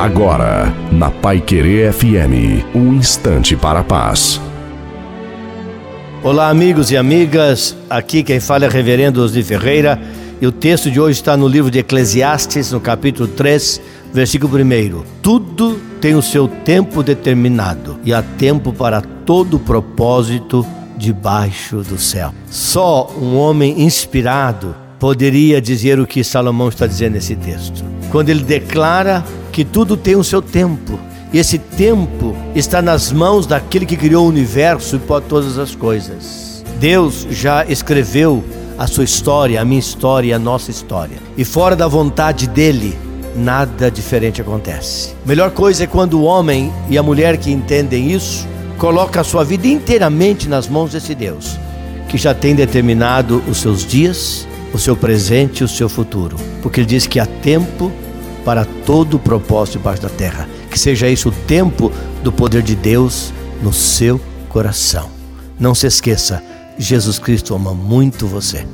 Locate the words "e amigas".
6.90-7.76